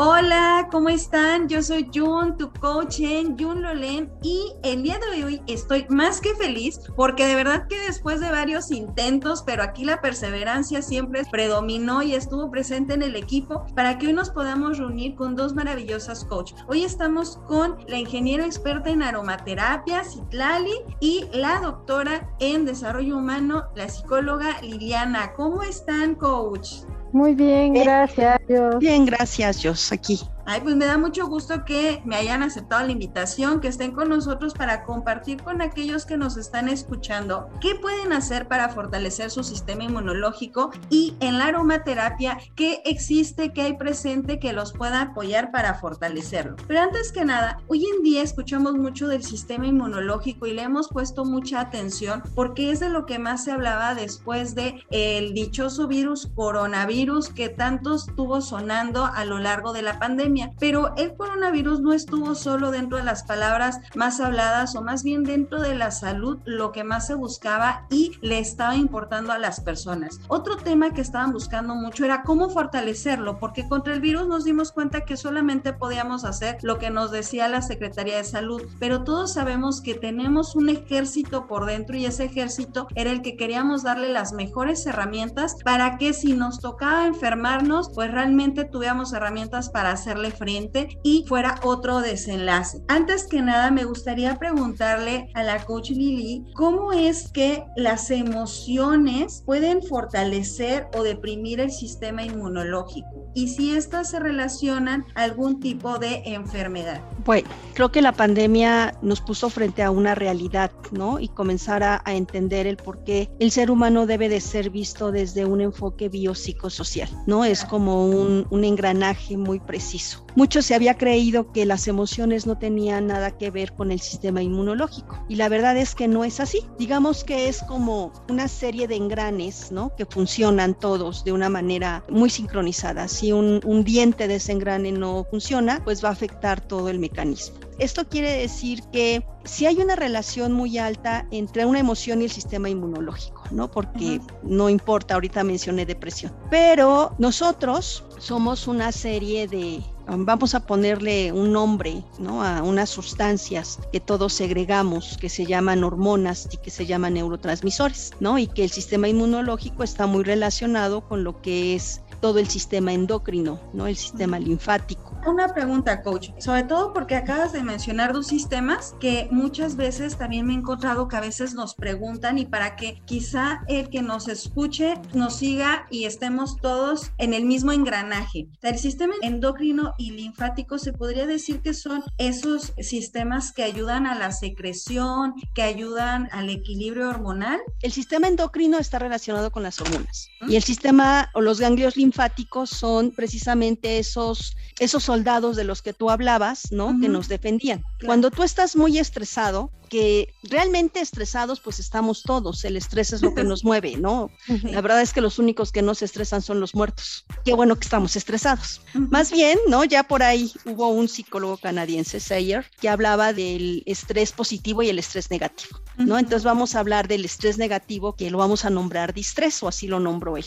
[0.00, 1.48] Hola, ¿cómo están?
[1.48, 6.20] Yo soy Jun, tu coach en Jun Lolen y el día de hoy estoy más
[6.20, 11.24] que feliz porque de verdad que después de varios intentos, pero aquí la perseverancia siempre
[11.32, 15.56] predominó y estuvo presente en el equipo para que hoy nos podamos reunir con dos
[15.56, 16.56] maravillosas coaches.
[16.68, 23.64] Hoy estamos con la ingeniera experta en aromaterapia, Citlali, y la doctora en desarrollo humano,
[23.74, 25.32] la psicóloga Liliana.
[25.32, 26.84] ¿Cómo están, coach?
[27.12, 28.38] Muy bien, gracias.
[28.78, 30.20] Bien, gracias, Jos, aquí.
[30.50, 34.08] Ay, pues me da mucho gusto que me hayan aceptado la invitación, que estén con
[34.08, 39.44] nosotros para compartir con aquellos que nos están escuchando qué pueden hacer para fortalecer su
[39.44, 45.50] sistema inmunológico y en la aromaterapia qué existe, qué hay presente que los pueda apoyar
[45.50, 46.56] para fortalecerlo.
[46.66, 50.88] Pero antes que nada, hoy en día escuchamos mucho del sistema inmunológico y le hemos
[50.88, 55.88] puesto mucha atención porque es de lo que más se hablaba después de el dichoso
[55.88, 61.80] virus coronavirus que tanto estuvo sonando a lo largo de la pandemia pero el coronavirus
[61.80, 65.90] no estuvo solo dentro de las palabras más habladas o más bien dentro de la
[65.90, 70.20] salud, lo que más se buscaba y le estaba importando a las personas.
[70.28, 74.72] Otro tema que estaban buscando mucho era cómo fortalecerlo, porque contra el virus nos dimos
[74.72, 79.34] cuenta que solamente podíamos hacer lo que nos decía la Secretaría de Salud, pero todos
[79.34, 84.08] sabemos que tenemos un ejército por dentro y ese ejército era el que queríamos darle
[84.08, 90.27] las mejores herramientas para que si nos tocaba enfermarnos, pues realmente tuviéramos herramientas para hacerle
[90.30, 92.82] frente y fuera otro desenlace.
[92.88, 99.42] Antes que nada, me gustaría preguntarle a la coach Lili, ¿cómo es que las emociones
[99.44, 103.17] pueden fortalecer o deprimir el sistema inmunológico?
[103.34, 107.00] Y si estas se relacionan a algún tipo de enfermedad.
[107.24, 111.20] Bueno, creo que la pandemia nos puso frente a una realidad, ¿no?
[111.20, 115.12] Y comenzar a, a entender el por qué el ser humano debe de ser visto
[115.12, 117.44] desde un enfoque biopsicosocial, ¿no?
[117.44, 120.24] Es como un, un engranaje muy preciso.
[120.34, 124.40] Mucho se había creído que las emociones no tenían nada que ver con el sistema
[124.40, 126.64] inmunológico y la verdad es que no es así.
[126.78, 129.94] Digamos que es como una serie de engranes, ¿no?
[129.96, 133.08] Que funcionan todos de una manera muy sincronizada.
[133.18, 137.00] Si un, un diente de ese engrane no funciona, pues va a afectar todo el
[137.00, 137.58] mecanismo.
[137.80, 142.30] Esto quiere decir que si hay una relación muy alta entre una emoción y el
[142.30, 143.68] sistema inmunológico, ¿no?
[143.68, 151.32] Porque no importa, ahorita mencioné depresión, pero nosotros somos una serie de vamos a ponerle
[151.32, 152.42] un nombre ¿no?
[152.42, 158.12] a unas sustancias que todos segregamos, que se llaman hormonas y que se llaman neurotransmisores,
[158.20, 158.38] ¿no?
[158.38, 162.92] y que el sistema inmunológico está muy relacionado con lo que es todo el sistema
[162.92, 163.86] endocrino, ¿no?
[163.86, 165.18] El sistema linfático.
[165.26, 170.46] Una pregunta, coach, sobre todo porque acabas de mencionar dos sistemas que muchas veces también
[170.46, 174.28] me he encontrado que a veces nos preguntan y para que quizá el que nos
[174.28, 178.48] escuche nos siga y estemos todos en el mismo engranaje.
[178.62, 184.14] El sistema endocrino y linfático se podría decir que son esos sistemas que ayudan a
[184.14, 187.60] la secreción, que ayudan al equilibrio hormonal.
[187.82, 192.07] El sistema endocrino está relacionado con las hormonas y el sistema o los ganglios linfáticos
[192.08, 196.98] linfáticos son precisamente esos, esos soldados de los que tú hablabas, ¿no?
[197.00, 197.82] Que nos defendían.
[198.04, 203.34] Cuando tú estás muy estresado, que realmente estresados pues estamos todos, el estrés es lo
[203.34, 204.30] que nos mueve, ¿no?
[204.62, 207.24] La verdad es que los únicos que no se estresan son los muertos.
[207.44, 208.80] Qué bueno que estamos estresados.
[208.94, 209.84] Más bien, ¿no?
[209.84, 214.98] Ya por ahí hubo un psicólogo canadiense, Sayer, que hablaba del estrés positivo y el
[214.98, 216.18] estrés negativo, ¿no?
[216.18, 219.86] Entonces vamos a hablar del estrés negativo que lo vamos a nombrar distrés o así
[219.86, 220.46] lo nombró él.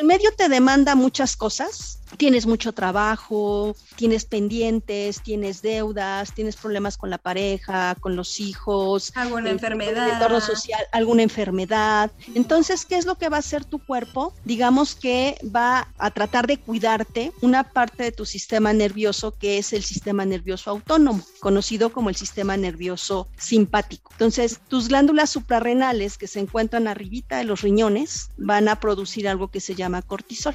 [0.00, 6.96] El medio te demanda muchas cosas, tienes mucho trabajo, tienes pendientes, tienes deudas, tienes problemas
[6.96, 12.10] con la pareja, con los hijos, alguna enfermedad, entorno social, alguna enfermedad.
[12.34, 14.34] Entonces, ¿qué es lo que va a hacer tu cuerpo?
[14.44, 19.72] Digamos que va a tratar de cuidarte una parte de tu sistema nervioso que es
[19.72, 24.10] el sistema nervioso autónomo, conocido como el sistema nervioso simpático.
[24.12, 29.48] Entonces, tus glándulas suprarrenales que se encuentran arribita de los riñones van a producir algo
[29.48, 30.54] que se llama cortisol.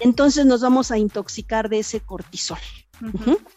[0.00, 2.58] Entonces, nos vamos vamos a intoxicar de ese cortisol.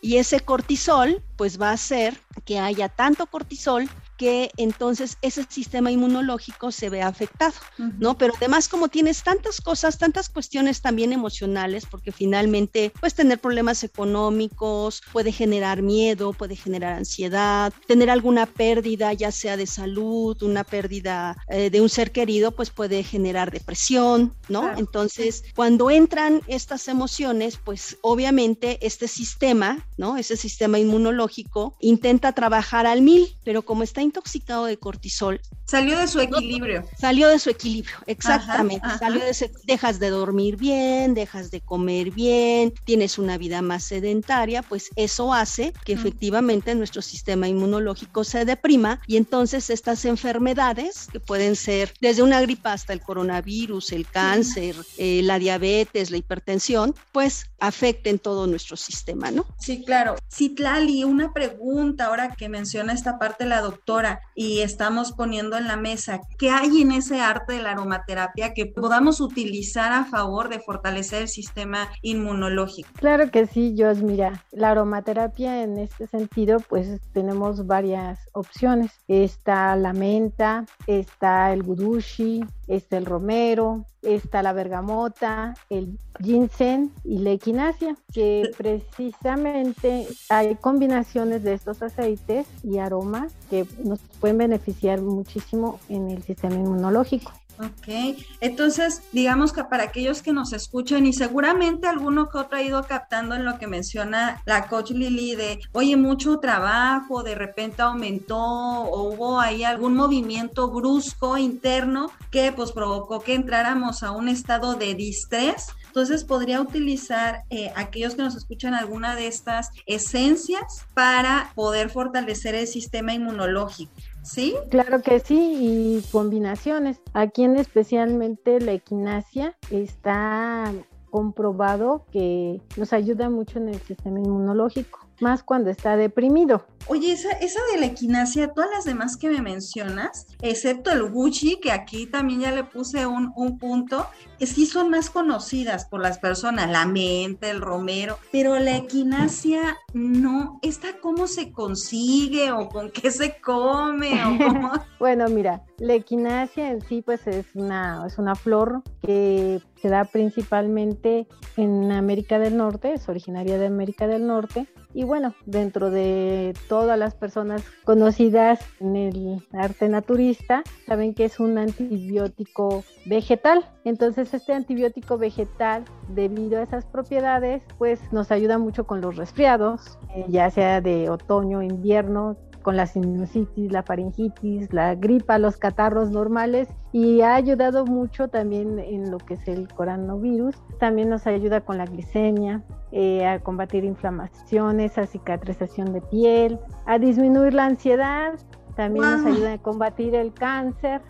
[0.01, 5.91] Y ese cortisol, pues va a hacer que haya tanto cortisol que entonces ese sistema
[5.91, 7.56] inmunológico se ve afectado,
[8.00, 8.17] ¿no?
[8.17, 13.83] Pero además como tienes tantas cosas, tantas cuestiones también emocionales, porque finalmente puedes tener problemas
[13.83, 20.63] económicos, puede generar miedo, puede generar ansiedad, tener alguna pérdida, ya sea de salud, una
[20.63, 24.77] pérdida eh, de un ser querido, pues puede generar depresión, ¿no?
[24.77, 30.17] Entonces, cuando entran estas emociones, pues obviamente este sistema, ¿no?
[30.17, 36.07] Ese sistema inmunológico intenta trabajar al mil, pero como está intoxicado de cortisol, Salió de
[36.07, 36.83] su equilibrio.
[36.97, 38.88] Salió de su equilibrio, exactamente.
[39.00, 44.62] Salió de dejas de dormir bien, dejas de comer bien, tienes una vida más sedentaria,
[44.62, 51.19] pues eso hace que efectivamente nuestro sistema inmunológico se deprima y entonces estas enfermedades que
[51.19, 56.94] pueden ser desde una gripa hasta el coronavirus, el cáncer, eh, la diabetes, la hipertensión,
[57.12, 59.45] pues afecten todo nuestro sistema, ¿no?
[59.59, 60.15] Sí, claro.
[60.31, 65.77] Citlali, una pregunta ahora que menciona esta parte la doctora y estamos poniendo en la
[65.77, 70.59] mesa, ¿qué hay en ese arte de la aromaterapia que podamos utilizar a favor de
[70.59, 72.89] fortalecer el sistema inmunológico?
[72.95, 78.91] Claro que sí, Jos, mira, la aromaterapia en este sentido, pues tenemos varias opciones.
[79.07, 87.19] Está la menta, está el gudushi, está el romero, está la bergamota, el ginseng y
[87.19, 95.01] la equinacia, que precisamente hay combinaciones de estos aceites y aromas que nos pueden beneficiar
[95.01, 97.31] muchísimo en el sistema inmunológico.
[97.57, 102.61] Ok, entonces digamos que para aquellos que nos escuchan y seguramente alguno que otro ha
[102.61, 107.81] ido captando en lo que menciona la coach Lili de, oye, mucho trabajo, de repente
[107.81, 114.27] aumentó o hubo ahí algún movimiento brusco interno que pues provocó que entráramos a un
[114.27, 115.67] estado de distrés.
[115.95, 122.53] Entonces podría utilizar eh, aquellos que nos escuchan alguna de estas esencias para poder fortalecer
[122.53, 123.94] el sistema inmunológico.
[124.21, 124.56] ¿Sí?
[124.69, 127.00] Claro que sí, y combinaciones.
[127.13, 130.69] Aquí en especialmente la equinacia está
[131.09, 136.65] comprobado que nos ayuda mucho en el sistema inmunológico, más cuando está deprimido.
[136.88, 141.59] Oye, esa, esa de la equinacia, todas las demás que me mencionas, excepto el Gucci,
[141.59, 144.06] que aquí también ya le puse un, un punto,
[144.39, 150.59] sí son más conocidas por las personas, la mente, el romero, pero la equinacia no.
[150.62, 154.71] ¿Esta cómo se consigue o con qué se come o cómo?
[155.00, 160.06] bueno, mira, la equinacia en sí pues es una, es una flor que se da
[160.06, 161.27] principalmente
[161.57, 166.97] en América del Norte, es originaria de América del Norte y bueno, dentro de todas
[166.97, 173.69] las personas conocidas en el arte naturista, saben que es un antibiótico vegetal.
[173.83, 180.00] Entonces este antibiótico vegetal, debido a esas propiedades, pues nos ayuda mucho con los resfriados,
[180.15, 186.09] eh, ya sea de otoño, invierno, con la sinusitis, la faringitis, la gripa, los catarros
[186.09, 190.56] normales y ha ayudado mucho también en lo que es el coronavirus.
[190.79, 196.57] También nos ayuda con la glicemia, eh, a combatir inflamaciones, a cicatrización de piel,
[196.88, 198.33] a disminuir la ansiedad,
[198.75, 201.01] también nos ayuda a combatir el cáncer.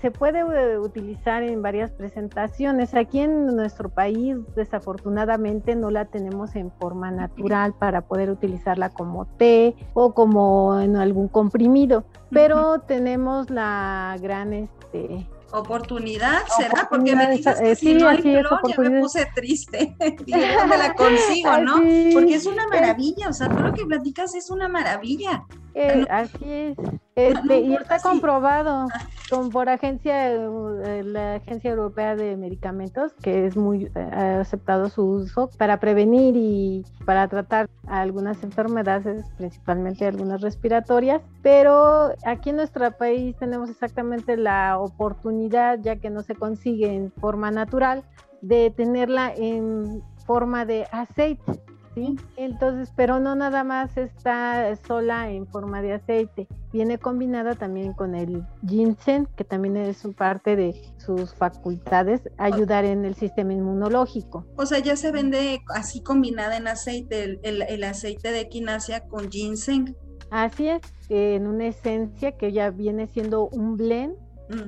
[0.00, 2.94] Se puede eh, utilizar en varias presentaciones.
[2.94, 9.26] Aquí en nuestro país, desafortunadamente, no la tenemos en forma natural para poder utilizarla como
[9.26, 16.88] té o como en algún comprimido, pero tenemos la gran este, oportunidad, ¿será?
[16.88, 19.94] Porque me dices que si no hay flor, ya me puse triste.
[20.26, 21.76] y dónde la consigo, ¿no?
[22.12, 25.44] Porque es una maravilla, o sea, todo lo que platicas es una maravilla.
[25.74, 26.78] Eh, así es.
[27.16, 29.06] Este, y está comprobado ah.
[29.28, 35.04] con, por agencia, eh, la Agencia Europea de Medicamentos, que es muy ha aceptado su
[35.04, 41.22] uso para prevenir y para tratar algunas enfermedades, principalmente algunas respiratorias.
[41.42, 47.12] Pero aquí en nuestro país tenemos exactamente la oportunidad, ya que no se consigue en
[47.12, 48.02] forma natural,
[48.40, 51.60] de tenerla en forma de aceite.
[52.00, 52.16] ¿Sí?
[52.36, 58.14] Entonces, pero no nada más está sola en forma de aceite, viene combinada también con
[58.14, 64.46] el ginseng, que también es parte de sus facultades, ayudar en el sistema inmunológico.
[64.56, 69.94] O sea, ya se vende así combinada en aceite, el, aceite de equinacia con ginseng.
[70.30, 74.14] Así es, en una esencia que ya viene siendo un blend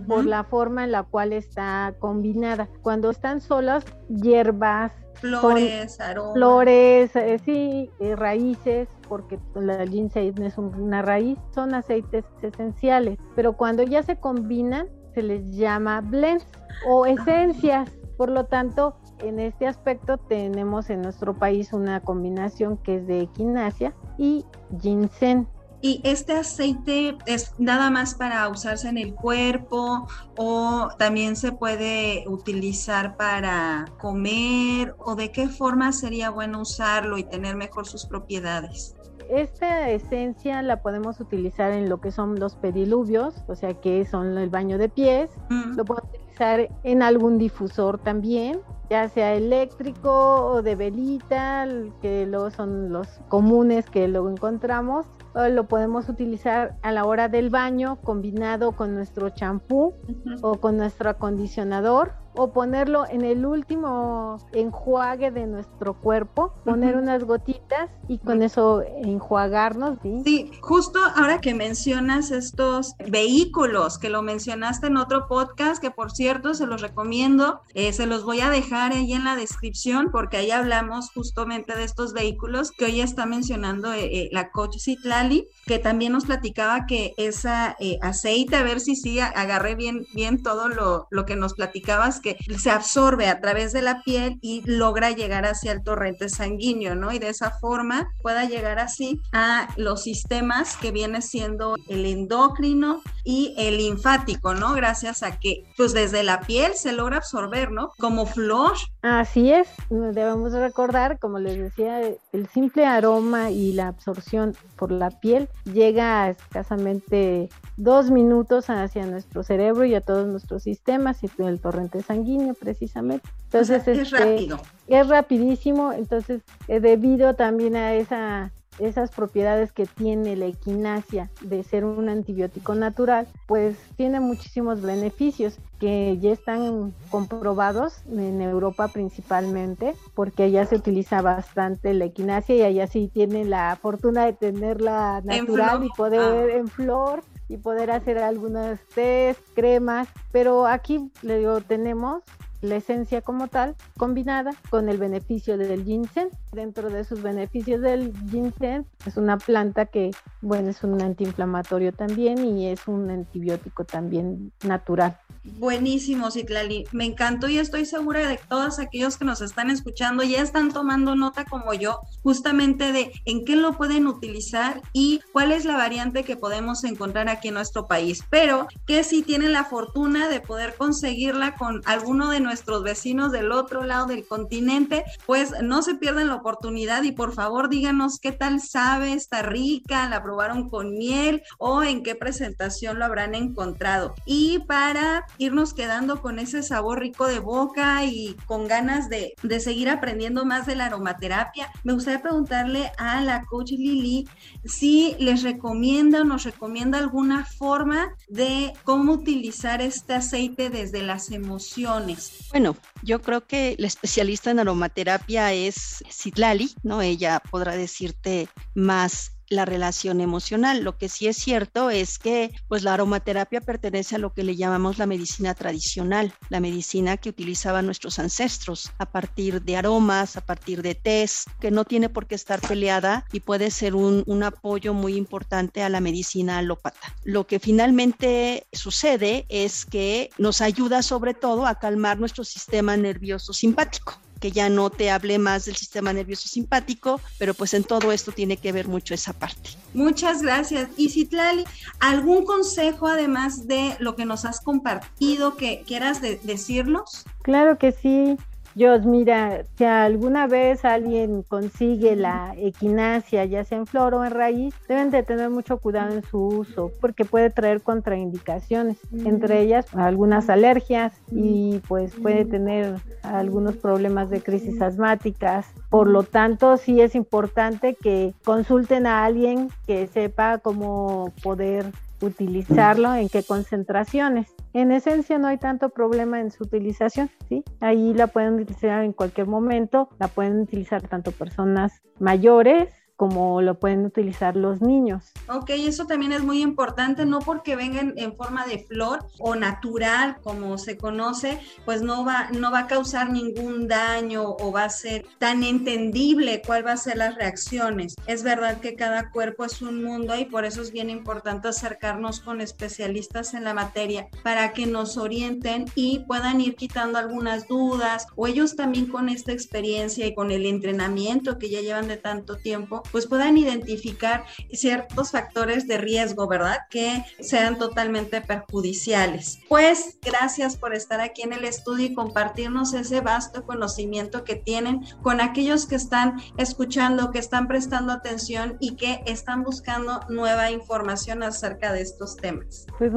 [0.06, 2.68] por la forma en la cual está combinada.
[2.82, 6.34] Cuando están solas, hierbas, flores, aromas.
[6.34, 13.56] Flores, eh, sí, eh, raíces, porque la ginseng es una raíz, son aceites esenciales, pero
[13.56, 16.46] cuando ya se combinan, se les llama blends
[16.88, 17.90] o esencias.
[18.16, 23.20] Por lo tanto, en este aspecto tenemos en nuestro país una combinación que es de
[23.20, 24.44] equinacia y
[24.80, 25.46] ginseng.
[25.84, 30.06] ¿Y este aceite es nada más para usarse en el cuerpo
[30.38, 37.24] o también se puede utilizar para comer o de qué forma sería bueno usarlo y
[37.24, 38.94] tener mejor sus propiedades?
[39.28, 44.38] Esta esencia la podemos utilizar en lo que son los pediluvios, o sea que son
[44.38, 45.76] el baño de pies, mm.
[45.76, 51.66] lo podemos utilizar en algún difusor también, ya sea eléctrico o de velita,
[52.00, 57.50] que luego son los comunes que luego encontramos, lo podemos utilizar a la hora del
[57.50, 59.94] baño combinado con nuestro champú
[60.42, 67.24] o con nuestro acondicionador o ponerlo en el último enjuague de nuestro cuerpo, poner unas
[67.24, 69.98] gotitas y con eso enjuagarnos.
[70.02, 70.50] ¿sí?
[70.60, 76.54] justo ahora que mencionas estos vehículos, que lo mencionaste en otro podcast, que por cierto
[76.54, 80.50] se los recomiendo, eh, se los voy a dejar ahí en la descripción porque ahí
[80.50, 85.78] hablamos justamente de estos vehículos que hoy está mencionando eh, eh, la coach Citlali, que
[85.78, 91.06] también nos platicaba que esa aceite, a ver si sí agarré bien, bien todo lo,
[91.10, 95.44] lo que nos platicabas, que se absorbe a través de la piel y logra llegar
[95.44, 97.12] hacia el torrente sanguíneo, ¿no?
[97.12, 103.02] Y de esa forma pueda llegar así a los sistemas que viene siendo el endocrino
[103.24, 104.72] y el linfático, ¿no?
[104.74, 107.90] Gracias a que, pues desde la piel se logra absorber, ¿no?
[107.98, 108.72] Como flor.
[109.02, 115.10] Así es, debemos recordar, como les decía, el simple aroma y la absorción por la
[115.10, 121.30] piel llega a escasamente dos minutos hacia nuestro cerebro y a todos nuestros sistemas y
[121.38, 122.11] el torrente sanguíneo
[122.58, 123.28] precisamente.
[123.44, 124.60] Entonces, es este, rápido.
[124.88, 131.62] Es rapidísimo, entonces eh, debido también a esa esas propiedades que tiene la equinacia de
[131.62, 139.94] ser un antibiótico natural, pues tiene muchísimos beneficios que ya están comprobados en Europa principalmente,
[140.14, 145.20] porque allá se utiliza bastante la equinacia y allá sí tiene la fortuna de tenerla
[145.22, 146.56] natural y poder ah.
[146.56, 152.22] en flor y poder hacer algunas test, cremas, pero aquí le digo, tenemos
[152.62, 156.30] la esencia como tal combinada con el beneficio del ginseng.
[156.52, 162.44] Dentro de sus beneficios del ginseng es una planta que, bueno, es un antiinflamatorio también
[162.44, 165.18] y es un antibiótico también natural.
[165.44, 166.86] Buenísimo, Citlali.
[166.92, 170.70] Me encantó y estoy segura de que todos aquellos que nos están escuchando ya están
[170.70, 175.76] tomando nota como yo, justamente de en qué lo pueden utilizar y cuál es la
[175.76, 178.22] variante que podemos encontrar aquí en nuestro país.
[178.30, 182.51] Pero que si tienen la fortuna de poder conseguirla con alguno de nuestros
[182.82, 187.68] vecinos del otro lado del continente, pues no se pierdan la oportunidad y por favor
[187.68, 193.04] díganos qué tal sabe, está rica, la probaron con miel o en qué presentación lo
[193.04, 194.14] habrán encontrado.
[194.26, 199.60] Y para irnos quedando con ese sabor rico de boca y con ganas de, de
[199.60, 201.70] seguir aprendiendo más de la aromaterapia.
[201.84, 204.28] Me gustaría preguntarle a la coach Lili
[204.64, 211.30] si les recomienda o nos recomienda alguna forma de cómo utilizar este aceite desde las
[211.30, 212.41] emociones.
[212.50, 217.00] Bueno, yo creo que la especialista en aromaterapia es Citlali, ¿no?
[217.02, 220.82] Ella podrá decirte más la relación emocional.
[220.82, 224.56] Lo que sí es cierto es que pues la aromaterapia pertenece a lo que le
[224.56, 230.40] llamamos la medicina tradicional, la medicina que utilizaban nuestros ancestros a partir de aromas, a
[230.40, 234.42] partir de tés, que no tiene por qué estar peleada y puede ser un, un
[234.42, 237.14] apoyo muy importante a la medicina alópata.
[237.22, 243.52] Lo que finalmente sucede es que nos ayuda sobre todo a calmar nuestro sistema nervioso
[243.52, 248.10] simpático que ya no te hable más del sistema nervioso simpático, pero pues en todo
[248.10, 249.70] esto tiene que ver mucho esa parte.
[249.94, 250.88] Muchas gracias.
[250.96, 251.64] Y Citlali,
[252.00, 257.24] ¿algún consejo además de lo que nos has compartido que quieras decirnos?
[257.42, 258.36] Claro que sí.
[258.74, 264.30] Dios, mira, si alguna vez alguien consigue la equinacia, ya sea en flor o en
[264.30, 269.86] raíz, deben de tener mucho cuidado en su uso, porque puede traer contraindicaciones, entre ellas
[269.94, 275.66] algunas alergias y pues puede tener algunos problemas de crisis asmáticas.
[275.90, 281.86] Por lo tanto, sí es importante que consulten a alguien que sepa cómo poder
[282.22, 284.54] utilizarlo, en qué concentraciones.
[284.72, 287.64] En esencia no hay tanto problema en su utilización, ¿sí?
[287.80, 293.78] Ahí la pueden utilizar en cualquier momento, la pueden utilizar tanto personas mayores como lo
[293.78, 295.30] pueden utilizar los niños.
[295.48, 300.38] Ok, eso también es muy importante, no porque vengan en forma de flor o natural,
[300.42, 304.90] como se conoce, pues no va, no va a causar ningún daño o va a
[304.90, 308.16] ser tan entendible cuál va a ser las reacciones.
[308.26, 312.40] Es verdad que cada cuerpo es un mundo y por eso es bien importante acercarnos
[312.40, 318.26] con especialistas en la materia para que nos orienten y puedan ir quitando algunas dudas
[318.34, 322.56] o ellos también con esta experiencia y con el entrenamiento que ya llevan de tanto
[322.56, 326.78] tiempo pues puedan identificar ciertos factores de riesgo, ¿verdad?
[326.90, 329.60] Que sean totalmente perjudiciales.
[329.68, 335.02] Pues gracias por estar aquí en el estudio y compartirnos ese vasto conocimiento que tienen
[335.22, 341.42] con aquellos que están escuchando, que están prestando atención y que están buscando nueva información
[341.42, 342.86] acerca de estos temas.
[342.98, 343.12] Pues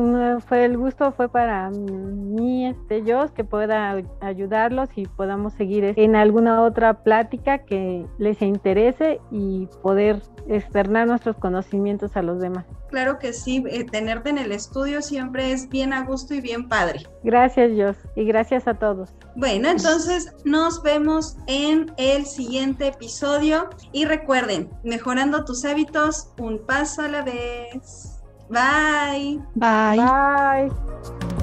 [0.48, 6.16] fue el gusto fue para mí, este, yo, que pueda ayudarlos y podamos seguir en
[6.16, 12.65] alguna otra plática que les interese y poder externar nuestros conocimientos a los demás.
[12.89, 16.70] Claro que sí, eh, tenerte en el estudio siempre es bien a gusto y bien
[16.70, 17.03] padre.
[17.24, 19.10] Gracias, Jos, y gracias a todos.
[19.36, 27.01] Bueno, entonces nos vemos en el siguiente episodio y recuerden, mejorando tus hábitos un paso
[27.01, 28.22] a la vez.
[28.50, 29.41] Bye.
[29.55, 29.98] Bye.
[29.98, 31.35] Bye.